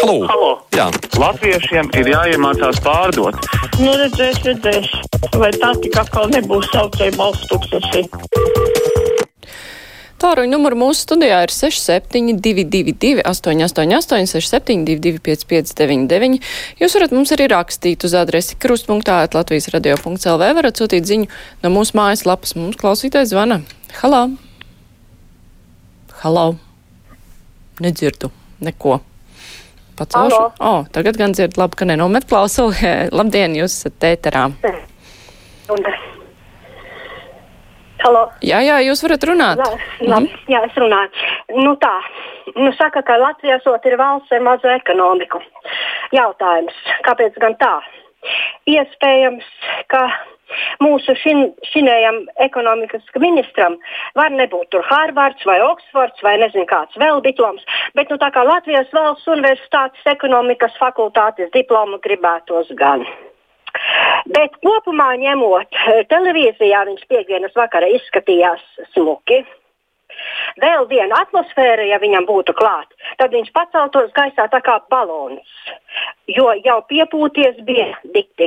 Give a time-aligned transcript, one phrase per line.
[0.00, 0.20] Halo!
[0.24, 0.50] Halo.
[0.72, 0.86] Jā.
[1.20, 3.36] Latviešiem ir jāiemācās pārdot.
[3.82, 4.86] Nu, redzēs, redzēs.
[5.36, 8.06] Vai tā tik atkal nebūs saucēja balsts tūkstoši?
[10.20, 16.40] Tāruņa numuru mūsu studijā ir 6722, 888, 672, 559,
[16.80, 21.28] Jūs varat mums arī rakstīt uz adresi krustpunktā, Latvijas radio.clv, varat sūtīt ziņu
[21.64, 22.56] no mūsu mājaslapas.
[22.56, 23.60] Mums klausītājs zvana.
[24.00, 24.24] Halā!
[26.24, 26.48] Halā!
[27.84, 28.32] Nedzirdu
[28.64, 29.02] neko.
[30.00, 30.40] Pacelšu.
[30.40, 32.78] O, oh, tagad gan dzird labi, ka nenomet klausuli.
[33.18, 34.46] Labdien, jūs esat tēterā.
[38.00, 38.22] Halo.
[38.40, 39.60] Jā, jā, jūs varat runāt.
[39.60, 41.26] Jā, labi, jā, es runāju.
[41.60, 41.92] Nu tā,
[42.56, 45.42] nu saka, ka Latvija sot ir valsts ar mazu ekonomiku.
[46.16, 47.74] Jautājums, kāpēc gan tā?
[48.72, 49.44] Iespējams,
[49.92, 50.06] ka
[50.82, 53.78] mūsu šin, šinējam ekonomikas ministram
[54.18, 57.64] var nebūt tur Harvards vai Oksfords vai nezinu kāds vēl diploms,
[57.94, 63.06] bet nu tā kā Latvijas valsts universitātes ekonomikas fakultātes diplomu gribētos gan.
[64.34, 65.78] Bet kopumā ņemot,
[66.10, 68.62] televīzijā viņš piekdienas vakarā izskatījās
[68.94, 69.44] smuki.
[70.60, 75.46] Vēl viena atmosfēra, ja viņam būtu klāta, tad viņš paceltos gaisā tā kā balons.
[76.30, 78.46] Jo jau piepūties bija dikti.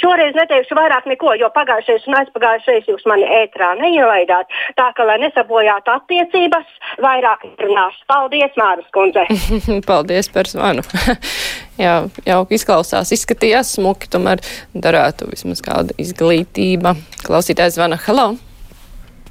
[0.00, 4.48] Šoreiz neteikšu vairāk neko, jo pagājušais un aizpagājušais jūs mani ētrā neielaidāt.
[4.78, 6.72] Tā ka, lai nesabojātu attiecības,
[7.04, 8.04] vairāk runāšu.
[8.08, 9.26] Paldies, Māras kundze!
[9.90, 10.84] Paldies par zvanu!
[11.84, 14.42] Jā, jauki izklausās, izskatījās smuki, tomēr
[14.74, 16.96] darētu vismaz kāda izglītība.
[17.22, 18.00] Klausītājs zvana.
[18.08, 18.32] Halo!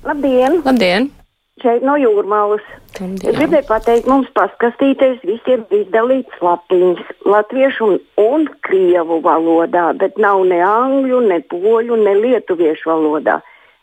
[0.08, 0.62] Labdien!
[0.64, 1.12] Labdien!
[1.58, 2.62] Šeit no jūrmālas.
[3.02, 10.44] Es gribēju pateikt, mums paskatīties visiem izdalīts lapiņas latviešu un, un krievu valodā, bet nav
[10.46, 13.40] ne angļu, ne poļu, ne lietuviešu valodā.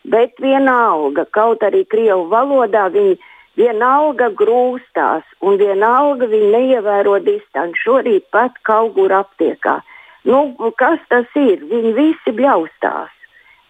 [0.07, 3.17] Bet vienalga, kaut arī krievu valodā viņi
[3.59, 7.81] vienalga grūstās un vienalga viņi neievēro distanci.
[7.83, 9.81] Šorīt pat kaut kur aptiekā.
[10.25, 11.67] Nu, kas tas ir?
[11.67, 13.11] Viņi visi bļaustās.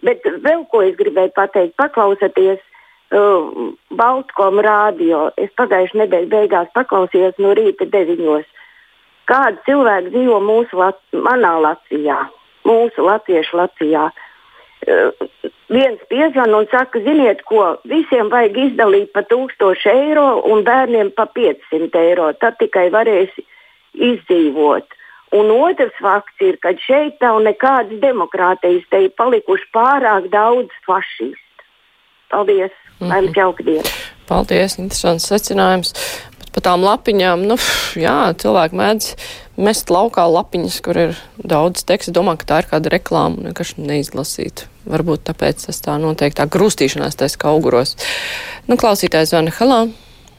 [0.05, 2.61] Bet vēl ko es gribēju pateikt, paklausieties
[3.11, 5.29] uh, Baltkom rādio.
[5.37, 8.45] Es pagājušajā nedēļā beigās paklausījos no rīta deviņos.
[9.29, 12.19] Kādi cilvēki dzīvo mūsu Lat manā Latvijā,
[12.67, 14.09] mūsu latviešu Latvijā?
[14.85, 15.25] Uh,
[15.73, 21.25] viens piezvan un saka, ziniet, ko visiem vajag izdalīt pa 1000 eiro un bērniem pa
[21.25, 22.29] 500 eiro.
[22.37, 23.33] Tad tikai varēs
[23.95, 24.93] izdzīvot.
[25.35, 31.65] Un otrs fakts ir, ka šeit nav nekādas demokrātijas, te ir palikuši pārāk daudz fašistu.
[32.29, 32.84] Paldies!
[32.99, 33.09] Mhm.
[33.09, 33.95] Lai jums jauka diena!
[34.25, 35.93] Paldies, interesants secinājums.
[36.39, 37.57] Bet par tām lapiņām, nu,
[37.99, 39.09] jā, cilvēki mēdz
[39.61, 42.13] mest laukā lapiņas, kur ir daudz teksta.
[42.15, 44.65] Domā, ka tā ir kāda reklāma, vienkārši neizlasīt.
[44.89, 47.95] Varbūt tāpēc tas tā notiek, tā grūstīšanās taisa auguros.
[48.69, 49.85] Nu, klausītājs zvana, halā!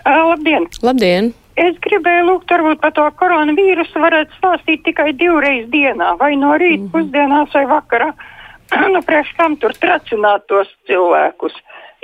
[0.06, 0.68] Labdien!
[0.86, 1.34] Labdien!
[1.56, 6.82] Es gribēju lūgt, varbūt par to koronavīrusu varētu stāstīt tikai divreiz dienā, vai no rīta,
[6.82, 6.92] mm -hmm.
[6.92, 8.10] pusdienās vai vakarā.
[8.92, 11.56] nu, priekš kam tur tracināt tos cilvēkus?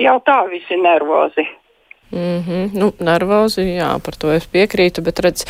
[0.03, 1.47] Jau tā visi nervozi.
[2.13, 2.69] Mm -hmm.
[2.73, 5.45] Nu, nervozi, jā, par to es piekrītu, bet redz,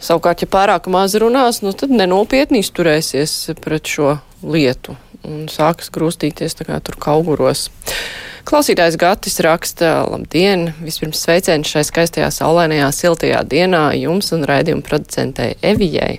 [0.00, 6.56] savukārt, ja pārāk maz runās, nu, tad nenopietni izturēsies pret šo lietu un sākas grūstīties
[6.58, 7.70] tā kā tur kauguros.
[8.44, 10.74] Klausītājs Gatis raksta, labdien!
[10.84, 16.18] Vispirms sveiciens šai skaistajā, saulainajā, siltajā dienā jums un raidījuma producentei Evijai.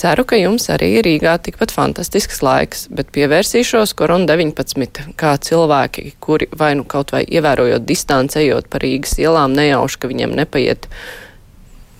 [0.00, 6.70] Ceru, ka jums arī Rīgā tikpat fantastisks laiks, bet pievērsīšos Korona-19, kā cilvēki, kuri vai
[6.78, 10.88] nu kaut vai ievērojot distanci, ejot pa Rīgas ielām, nejauši, ka viņiem nepaiet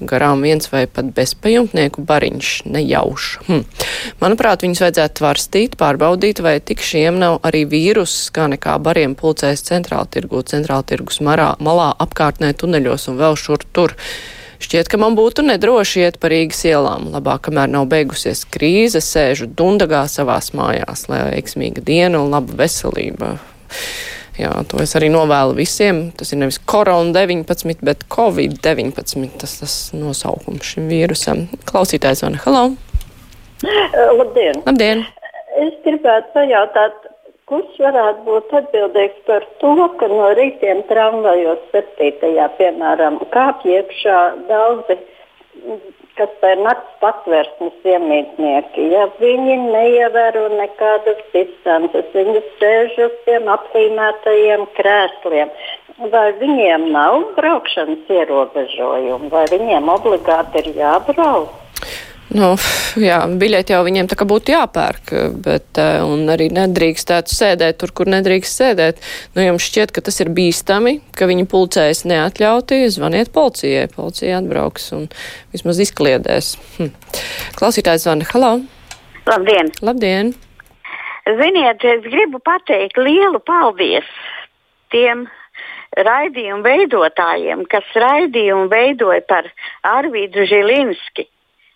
[0.00, 3.28] garām viens vai pat bezpajumtnieku bariņš nejauš.
[3.50, 3.68] Hm.
[4.24, 9.68] Manuprāt, viņus vajadzētu tvarstīt, pārbaudīt, vai tik šiem nav arī vīruss, kā nekā bariem pulcēs
[9.68, 13.98] centrāla tirgu, centrāla tirgus marā, malā, apkārtnē, tuneļos un vēl šur tur.
[14.60, 17.08] Šķiet, ka man būtu nedroši iet pa Rīgas ielām.
[17.14, 23.38] Labāk, kamēr nav beigusies krīze, sēžu dundagā savās mājās, lai veiksmīga diena un laba veselība.
[24.40, 26.02] Jā, to es arī novēlu visiem.
[26.16, 29.32] Tas ir nevis korona-19, bet covid-19.
[29.40, 31.46] Tas tas nosaukums šim vīrusam.
[31.68, 32.40] Klausītājs zvana.
[32.44, 32.68] Halo!
[34.20, 34.62] Labdien!
[34.64, 35.04] Labdien!
[35.60, 37.09] Es gribētu pajautāt,
[37.50, 44.18] kurš varētu būt atbildīgs par to, ka no rītiem tramvajos septītajā, piemēram, kāpj iekšā
[44.50, 44.98] daudzi,
[46.18, 48.86] kas ir nakts patvērsmes iemītnieki.
[48.94, 55.54] Ja viņi neievēro nekādas distances, viņi sēž uz tiem apzīmētajiem krēsliem.
[56.12, 61.69] Vai viņiem nav braukšanas ierobežojumi, vai viņiem obligāti ir jābrauc?
[62.30, 62.52] Nu,
[63.02, 65.12] jā, biļeti jau viņiem tā kā būtu jāpērk,
[65.42, 69.00] bet eh, un arī nedrīkstētu sēdēt tur, kur nedrīkst sēdēt.
[69.34, 73.88] Nu, jums šķiet, ka tas ir bīstami, ka viņi pulcējas neatļauti, zvaniet policijai.
[73.90, 75.08] Policija atbrauks un
[75.50, 76.52] vismaz izkliedēs.
[76.76, 76.92] Hm.
[77.58, 78.28] Klausītājs zvana.
[78.30, 78.52] Halo!
[79.26, 79.72] Labdien!
[79.82, 80.30] Labdien!
[81.26, 84.06] Ziniet, es gribu pateikt lielu paldies
[84.94, 85.26] tiem
[85.98, 89.50] raidījumu veidotājiem, kas raidījumu veidoja par
[89.98, 91.26] Arvīdu Žilinski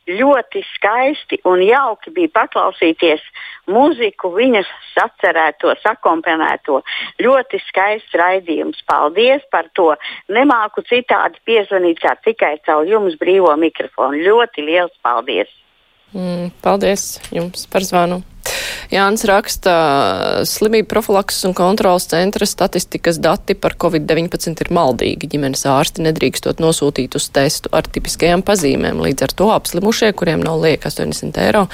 [0.08, 3.22] ļoti skaisti un jauki bija paklausīties
[3.70, 6.82] muziku, viņas sacerēto, sakomponēto.
[7.24, 8.82] Ļoti skaists raidījums.
[8.90, 9.92] Paldies par to.
[10.28, 14.20] Nemāku citādi piezvanīt kā tikai caur jums brīvo mikrofonu.
[14.28, 15.50] Ļoti liels paldies!
[16.14, 18.22] Mm, paldies jums par zvanu!
[18.92, 19.74] Jānis raksta,
[20.48, 25.30] slimību profilakses un kontrolas centra statistikas dati par covid-19 ir maldīgi.
[25.34, 29.00] Ģimenes ārsti nedrīkstot nosūtīt uz testu ar tipiskajām pazīmēm.
[29.04, 31.66] Līdz ar to apslimušie, kuriem nav lieka 80 eiro,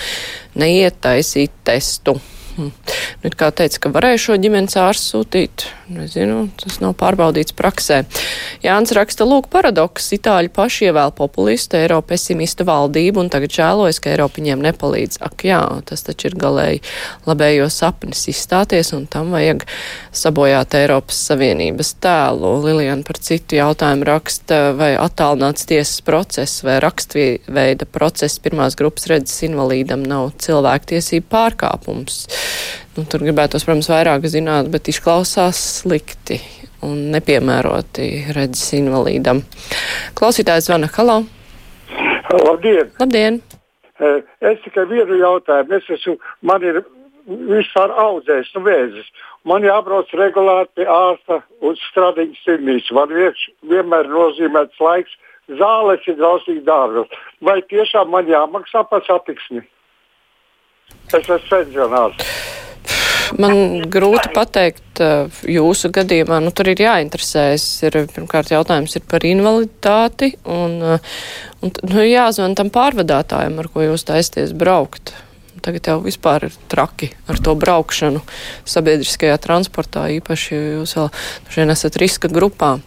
[0.60, 2.20] neiet taisīt testu.
[2.56, 2.72] Hm.
[3.20, 8.02] Nu, kā teica, ka varēja šo ģimenes ārstu sūtīt, nezinu, tas nav pārbaudīts praksē.
[8.64, 10.08] Jānis raksta, lūk, paradoks.
[10.16, 15.20] Itāļi paši ievēl populistu, eiro pesimistu valdību un tagad žēlojas, ka Eiropa viņiem nepalīdz.
[15.26, 16.82] Ak, jā, tas taču ir galēji
[17.28, 19.66] labējo sapnis izstāties un tam vajag
[20.16, 22.54] sabojāt Eiropas Savienības tēlu.
[22.64, 29.44] Lilian par citu jautājumu raksta, vai attālināts tiesas process vai rakstveida process pirmās grupas redzes
[29.46, 32.24] invalīdam nav cilvēktiesība pārkāpums.
[32.96, 36.40] Nu, tur gribētos, protams, vairāk zināt, bet izklausās slikti
[36.86, 39.44] un nepiemēroti redzes invalīdam.
[40.18, 41.22] Klausītājs zvana Halo!
[42.30, 42.90] Labdien!
[43.00, 43.40] Labdien!
[44.00, 45.76] Es tikai vienu jautājumu.
[45.76, 46.16] Es esmu,
[46.46, 46.80] man ir
[47.26, 49.10] vispār audzējis nu, vēzis.
[49.48, 52.96] Man jābrauc regulāri pie ārsta uz stradiņas slimnīcu.
[52.96, 55.18] Man vienš, vienmēr ir nozīmēts laiks.
[55.60, 57.10] Zāles ir drausmīgi dārgas.
[57.42, 59.64] Vai tiešām man jāmaksā par satiksmi?
[61.10, 62.32] Es esmu pensionārs.
[63.38, 65.00] Man grūti pateikt
[65.46, 67.66] jūsu gadījumā, nu tur ir jāinteresējas.
[67.86, 70.80] Ir, pirmkārt, jautājums ir par invaliditāti un,
[71.62, 75.14] un nu, jāzvan tam pārvadātājam, ar ko jūs taisties braukt.
[75.60, 78.22] Tagad jau vispār ir traki ar to braukšanu
[78.68, 81.10] sabiedriskajā transportā, īpaši, ja jūs vēl
[81.50, 82.78] šodien esat riska grupā.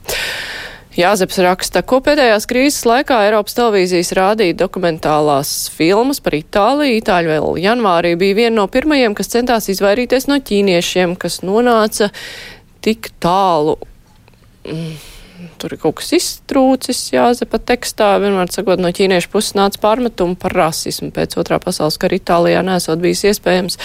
[0.93, 6.99] Jāzeps raksta, ko pēdējās krīzes laikā Eiropas televīzijas rādīja dokumentālās filmas par Itāliju.
[6.99, 12.11] Itāļi vēl janvārī bija viena no pirmajiem, kas centās izvairīties no ķīniešiem, kas nonāca
[12.85, 13.79] tik tālu.
[14.69, 15.12] Mm
[15.61, 18.13] tur ir kaut kas iztrūcis, jāzepa tekstā.
[18.23, 21.11] Vienmēr sakot, no ķīniešu puses nāca pārmetumi par rasismu.
[21.15, 23.79] Pēc otrā pasaules kara Itālijā nesot bijis iespējams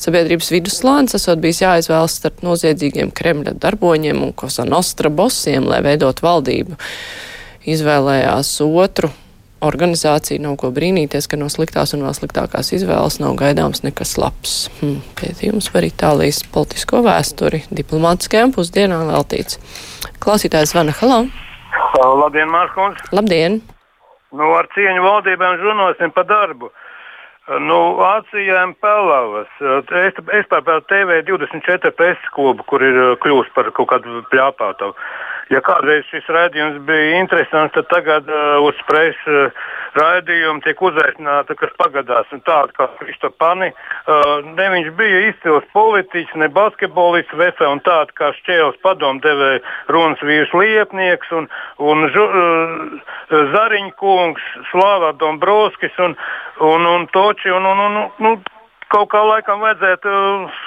[0.00, 6.22] sabiedrības viduslāns, esot bijis jāizvēlas starp noziedzīgiem Kremļa darboņiem un Kosa Nostra bosiem, lai veidot
[6.24, 6.78] valdību.
[7.72, 9.12] Izvēlējās otru
[9.62, 14.56] organizācija nav ko brīnīties, ka no sliktās un vēl sliktākās izvēles nav gaidāms nekas labs.
[14.80, 19.60] Hmm, pētījums par Itālijas politisko vēsturi diplomātiskajām pusdienām veltīts.
[20.22, 21.24] Klausītājs Vana Halo.
[22.20, 23.00] Labdien, Mārkons.
[23.10, 23.58] Labdien.
[24.32, 26.70] Nu, ar cieņu valdībām runāsim par darbu.
[27.50, 29.50] Nu, Vācijām Pelavas.
[29.98, 34.94] Es, es par TV24 preses klubu, kur ir kļūst par kaut kādu pļāpātavu.
[35.50, 39.64] Ja kādreiz šis raidījums bija interesants, tad tagad uh, uz preses uh,
[39.98, 43.72] raidījumu tiek uzaicināta, kas pagadās tāda kā Kristopani.
[44.06, 49.60] Uh, ne viņš bija izcils politiķis, ne basketbolists, vecā un tāda kā šķēles padomdevēja
[49.92, 51.50] runas vīrs Liepnieks un,
[51.82, 53.18] un žu, uh,
[53.52, 56.16] Zariņkungs, Slāvā Dombrovskis un,
[56.62, 57.50] un, un Toči.
[57.52, 58.36] Un, un, un, nu,
[58.92, 60.12] kaut kā laikam vajadzētu.
[60.12, 60.62] Uh,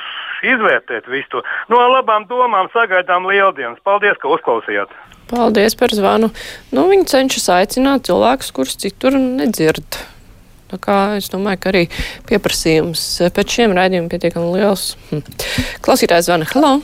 [0.45, 1.43] izvērtēt visu to.
[1.71, 3.81] No labām domām sagaidām lieldienas.
[3.87, 4.91] Paldies, ka uzklausījāt!
[5.31, 6.29] Paldies par zvanu.
[6.75, 9.99] Nu, viņi cenšas aicināt cilvēkus, kurus citur nedzird.
[10.69, 11.83] Tā kā es domāju, ka arī
[12.29, 14.91] pieprasījums pēc šiem raidījumiem pietiekami liels.
[15.09, 15.25] Hm.
[15.85, 16.49] Klausītājs zvana.
[16.53, 16.77] Halo!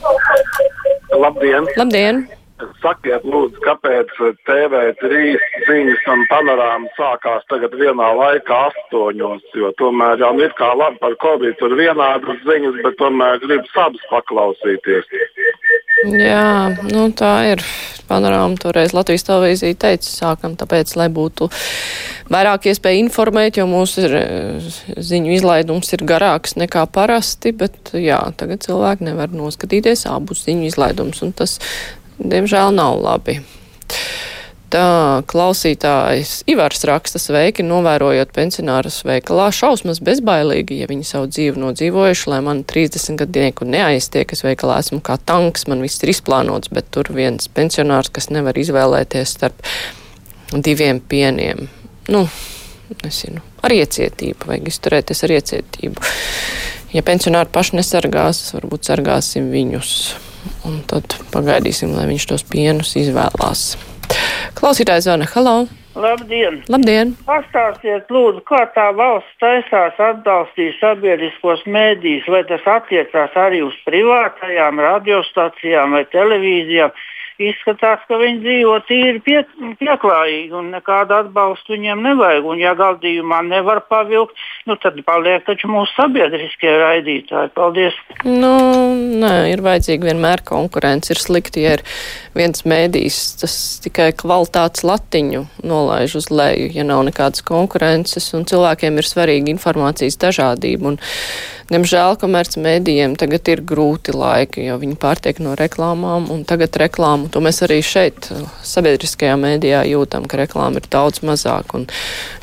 [1.12, 1.68] Labdien!
[1.78, 2.24] Labdien!
[2.82, 4.10] Sakiet, lūdzu, kāpēc
[4.48, 5.20] TV3
[5.68, 11.14] ziņas un panorāma sākās tagad vienā laikā astoņos, jo tomēr jau ir kā labi par
[11.22, 15.08] Covid, tur vienādas ziņas, bet tomēr grib sabas paklausīties.
[16.10, 17.66] Jā, nu tā ir.
[18.12, 21.46] Panorāma toreiz Latvijas televīzija teica, sākam tāpēc, lai būtu
[22.32, 24.16] vairāk iespēja informēt, jo mūsu ir,
[24.98, 31.22] ziņu izlaidums ir garāks nekā parasti, bet jā, tagad cilvēki nevar noskatīties abus ziņu izlaidumus,
[31.24, 31.56] un tas
[32.18, 33.40] diemžēl nav labi.
[34.72, 42.30] Tā klausītājs Ivars raksta sveiki, novērojot pensionārus veikalā šausmas bezbailīgi, ja viņi savu dzīvi nodzīvojuši,
[42.32, 46.88] lai man 30 gadnieku neaiztiek, es veikalā esmu kā tanks, man viss ir izplānots, bet
[46.94, 49.60] tur viens pensionārs, kas nevar izvēlēties starp
[50.56, 51.68] diviem pieniem.
[52.08, 52.24] Nu,
[53.04, 56.12] nezinu, ar iecietību, vajag izturēties ar iecietību.
[56.96, 59.96] Ja pensionāri paši nesargās, varbūt sargāsim viņus.
[60.68, 63.72] Un tad pagaidīsim, lai viņš tos pienus izvēlās.
[64.58, 65.62] Klausītājs zvana Halo!
[65.92, 66.62] Labdien!
[66.72, 67.10] Labdien!
[67.26, 74.80] Pastāstiet, lūdzu, kā tā valsts taisās atbalstīt sabiedriskos mēdījus, vai tas attiecās arī uz privātajām
[74.80, 76.94] radiostacijām vai televīzijām
[77.50, 79.42] izskatās, ka viņi dzīvo tīri pie,
[79.80, 82.48] pieklājīgi un nekādu atbalstu viņiem nevajag.
[82.52, 87.52] Un, ja gadījumā nevar pavilkt, nu, tad paliek taču mūsu sabiedriskie raidītāji.
[87.56, 87.96] Paldies!
[88.26, 88.52] Nu,
[89.22, 91.14] nē, ir vajadzīga vienmēr konkurence.
[91.14, 91.86] Ir slikti, ja ir
[92.36, 99.00] viens mēdījis, tas tikai kvalitātes latiņu nolaiž uz leju, ja nav nekādas konkurences, un cilvēkiem
[99.00, 100.94] ir svarīga informācijas dažādība.
[100.94, 101.02] Un,
[101.72, 107.40] Diemžēl komercmedijiem tagad ir grūti laiki, jo viņi pārtiek no reklāmām, un tagad reklāmu, to
[107.40, 108.28] mēs arī šeit
[108.68, 111.86] sabiedriskajā mēdījā jūtam, ka reklāma ir daudz mazāk, un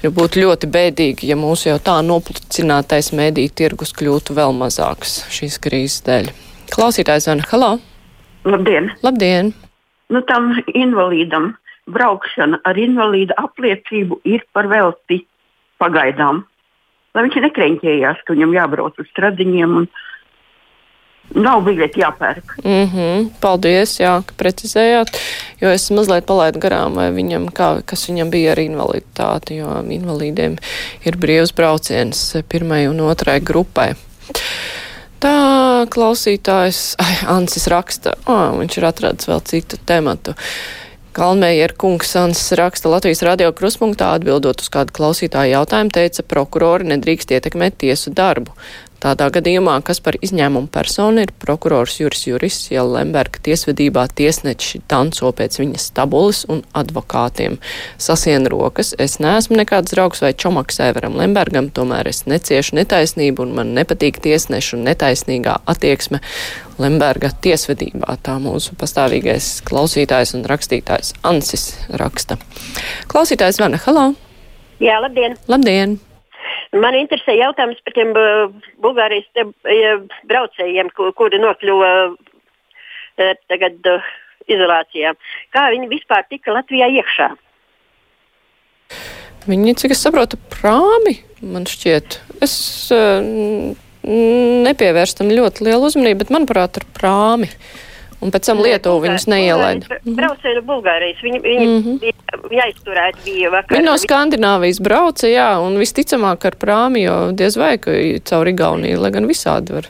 [0.01, 6.01] būtu ļoti bēdīgi, ja mūsu jau tā noplicinātais mēdīju tirgus kļūtu vēl mazāks šīs krīzes
[6.09, 6.33] dēļ.
[6.73, 7.75] Klausītājs Zana, halo!
[8.49, 8.89] Labdien!
[9.05, 9.53] Labdien!
[10.09, 11.51] Nu, tam invalīdam
[11.85, 15.21] braukšana ar invalīda apliecību ir par velti
[15.77, 16.47] pagaidām
[17.19, 19.81] lai viņš nekreņķējās, ka viņam jābrauc uz stradiņiem.
[19.83, 19.91] Un,
[21.29, 22.55] Nav biļeti jāpērk.
[22.63, 25.11] Mm -hmm, paldies, jā, ka precizējāt,
[25.61, 30.57] jo es mazliet palaidu garām, viņam, kā, kas viņam bija ar invaliditāti, jo invalīdiem
[31.05, 33.93] ir brīvs brauciens pirmai un otrai grupai.
[35.21, 40.33] Tā klausītājs, ai, Ansis raksta, oh, viņš ir atradis vēl citu tematu.
[41.19, 47.33] Kalmējer kungs Sans raksta Latvijas radio kruspunktā atbildot uz kādu klausītāju jautājumu, teica, prokurori nedrīkst
[47.35, 48.53] ietekmēt tiesu darbu.
[48.99, 55.31] Tādā gadījumā, kas par izņēmumu personu ir prokurors Juris Juris, ja Lemberga tiesvedībā tiesneči tanco
[55.35, 57.55] pēc viņas tabulas un advokātiem.
[58.01, 63.55] Sasien rokas, es neesmu nekāds draugs vai čomaks Everam Lembergam, tomēr es neciešu netaisnību un
[63.61, 66.19] man nepatīk tiesnešu netaisnīgā attieksme
[66.79, 68.19] Lemberga tiesvedībā.
[68.23, 71.71] Tā mūsu pastāvīgais klausītājs un rakstītājs Ansis
[72.03, 72.35] raksta.
[73.07, 74.11] Klausītājs Vana, halo!
[74.83, 75.39] Jā, labdien!
[75.47, 75.99] Labdien!
[76.77, 78.51] Man interesē jautājums par tiem uh,
[78.83, 84.09] Bulgārijas uh, braucējiem, ku, kuri nokļuva uh, tagad uh,
[84.49, 85.15] izolācijā.
[85.55, 87.31] Kā viņi vispār tika Latvijā iekšā?
[89.49, 92.19] Viņi, cik es saprotu, prāmi man šķiet.
[92.45, 92.53] Es,
[92.93, 93.73] uh,
[94.65, 97.49] nepievērst tam ļoti lielu uzmanību, bet, manuprāt, ar prāmi.
[98.19, 99.99] Un pēc tam Lietuvu viņus neielaida.
[100.03, 101.21] Braucēji no Bulgārijas.
[101.23, 102.49] Viņi, viņi mm -hmm.
[102.51, 103.77] bija aizturēti bija vakar.
[103.77, 107.95] Viņi no Skandināvijas brauca, jā, un visticamāk ar prāmi, jo diez vai, ka
[108.29, 109.87] caur Igauniju, lai gan visādi var.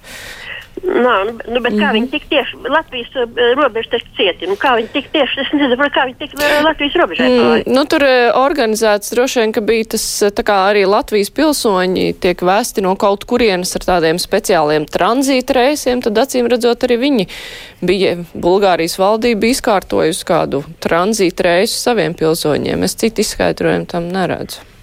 [0.90, 1.82] Nā, nu, bet mm -hmm.
[1.82, 4.48] kā viņi tik tieši Latvijas uh, robežu taču cieti?
[4.48, 7.84] Nu, kā viņi tik tieši, es nezinu, kā viņi tik uh, Latvijas robežai mm, nu,
[7.86, 12.82] tur uh, organizēts droši vien, ka bija tas, tā kā arī Latvijas pilsoņi tiek vēsti
[12.82, 17.28] no kaut kurienes ar tādiem speciāliem tranzīta reisiem, tad acīm redzot arī viņi
[17.82, 22.84] bija, Bulgārijas valdība izkārtojusi kādu tranzīta reisu saviem pilsoņiem.
[22.84, 24.79] Es citu izskaidrojumu tam neredzu.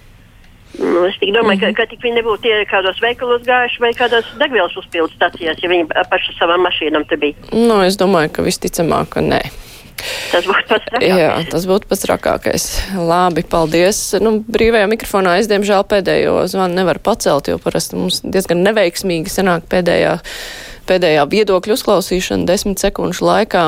[0.77, 1.77] Nu, es domāju, ka, mhm.
[1.77, 5.87] ka tik viņi nebūtu tie kādos veikalos gājuši vai kādās degvielas uzpildu stācijās, ja viņi
[6.11, 7.37] paši savām mašīnām te bija.
[7.53, 9.41] Nu, es domāju, ka visticamāk, ka nē.
[10.31, 11.17] Tas būtu pats trakākais.
[11.17, 12.65] Jā, tas būtu pats trakākais.
[13.09, 14.01] Labi, paldies.
[14.21, 19.65] Nu, brīvajā mikrofonā es, diemžēl, pēdējo zvanu nevaru pacelt, jo parasti mums diezgan neveiksmīgi sanāk
[19.71, 20.19] pēdējā
[20.87, 23.65] pēdējā viedokļa uzklausīšana desmit sekundžu laikā.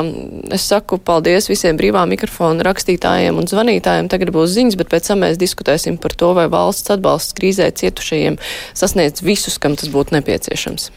[0.55, 4.09] Es saku paldies visiem brīvā mikrofona rakstītājiem un zvanītājiem.
[4.11, 8.39] Tagad būs ziņas, bet pēc tam mēs diskutēsim par to, vai valsts atbalsts krīzē cietušajiem
[8.77, 10.91] sasniedz visus, kam tas būtu nepieciešams.